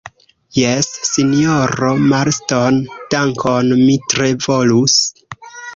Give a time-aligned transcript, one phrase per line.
[0.59, 2.81] Jes, sinjoro Marston,
[3.15, 5.03] dankon, mi tre volus.